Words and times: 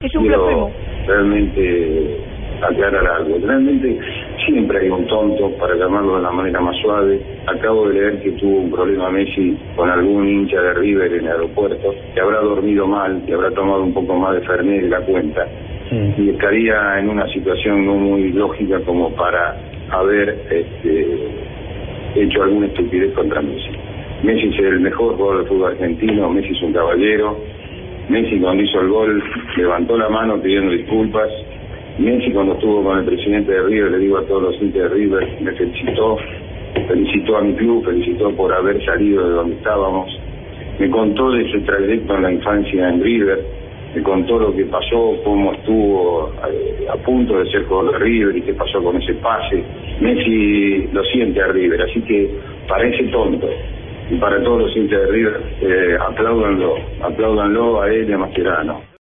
Es 0.00 0.14
un 0.14 0.24
quiero 0.24 0.44
blasfemo. 0.44 0.72
realmente 1.06 2.20
aclarar 2.60 3.06
algo. 3.06 3.38
Realmente 3.42 3.98
siempre 4.44 4.80
hay 4.80 4.90
un 4.90 5.06
tonto, 5.06 5.50
para 5.58 5.74
llamarlo 5.74 6.16
de 6.16 6.22
la 6.22 6.30
manera 6.32 6.60
más 6.60 6.76
suave. 6.82 7.18
Acabo 7.46 7.88
de 7.88 7.94
leer 7.94 8.22
que 8.22 8.32
tuvo 8.32 8.58
un 8.58 8.70
problema 8.70 9.08
Messi 9.08 9.56
con 9.74 9.88
algún 9.88 10.28
hincha 10.28 10.60
de 10.60 10.74
River 10.74 11.14
en 11.14 11.20
el 11.20 11.28
aeropuerto, 11.28 11.94
que 12.12 12.20
habrá 12.20 12.40
dormido 12.40 12.86
mal, 12.86 13.22
que 13.24 13.32
habrá 13.32 13.50
tomado 13.52 13.84
un 13.84 13.94
poco 13.94 14.16
más 14.16 14.34
de 14.34 14.42
Fernet 14.42 14.82
de 14.82 14.88
la 14.90 15.00
cuenta, 15.00 15.48
y 15.90 16.28
estaría 16.28 16.98
en 16.98 17.08
una 17.08 17.26
situación 17.32 17.86
no 17.86 17.94
muy 17.94 18.32
lógica 18.32 18.78
como 18.80 19.08
para 19.16 19.56
haber 19.92 20.28
este, 20.50 21.06
hecho 22.16 22.42
alguna 22.42 22.66
estupidez 22.66 23.14
contra 23.14 23.40
Messi. 23.40 23.70
Messi 24.24 24.48
es 24.48 24.58
el 24.58 24.80
mejor 24.80 25.16
jugador 25.16 25.38
del 25.38 25.48
fútbol 25.48 25.72
argentino, 25.72 26.28
Messi 26.28 26.50
es 26.54 26.62
un 26.62 26.74
caballero, 26.74 27.38
Messi 28.08 28.38
cuando 28.38 28.62
hizo 28.62 28.80
el 28.80 28.88
gol 28.88 29.22
levantó 29.56 29.96
la 29.96 30.08
mano 30.08 30.40
pidiendo 30.40 30.72
disculpas. 30.72 31.28
Messi 31.98 32.30
cuando 32.30 32.54
estuvo 32.54 32.84
con 32.84 32.98
el 32.98 33.04
presidente 33.04 33.50
de 33.50 33.62
River, 33.62 33.90
le 33.92 33.98
digo 33.98 34.18
a 34.18 34.26
todos 34.26 34.42
los 34.42 34.62
hinchas 34.62 34.82
de 34.82 34.88
River, 34.90 35.28
me 35.40 35.52
felicitó, 35.52 36.18
felicitó 36.86 37.36
a 37.38 37.40
mi 37.40 37.54
club, 37.54 37.84
felicitó 37.84 38.30
por 38.36 38.52
haber 38.52 38.84
salido 38.84 39.28
de 39.28 39.34
donde 39.34 39.56
estábamos. 39.56 40.08
Me 40.78 40.88
contó 40.90 41.30
de 41.32 41.50
su 41.50 41.60
trayecto 41.62 42.14
en 42.14 42.22
la 42.22 42.32
infancia 42.32 42.88
en 42.90 43.02
River, 43.02 43.44
me 43.94 44.02
contó 44.02 44.38
lo 44.38 44.54
que 44.54 44.66
pasó, 44.66 45.16
cómo 45.24 45.54
estuvo 45.54 46.30
eh, 46.48 46.86
a 46.88 46.96
punto 46.98 47.38
de 47.38 47.50
ser 47.50 47.64
jugador 47.64 47.92
de 47.94 47.98
River 48.04 48.36
y 48.36 48.42
qué 48.42 48.54
pasó 48.54 48.84
con 48.84 49.02
ese 49.02 49.14
pase. 49.14 49.64
Messi 50.00 50.86
lo 50.92 51.02
siente 51.06 51.40
a 51.40 51.48
River, 51.48 51.82
así 51.82 52.00
que 52.02 52.30
parece 52.68 53.04
tonto. 53.04 53.48
Y 54.08 54.16
para 54.18 54.40
todos 54.42 54.62
los 54.62 54.76
hinchas 54.76 55.00
de 55.00 55.06
River, 55.06 55.40
eh, 55.62 55.98
apláudanlo, 56.00 56.76
apláudanlo 57.02 57.82
a 57.82 57.90
él 57.90 58.08
y 58.08 58.12
a 58.12 58.18
Mascherano. 58.18 58.80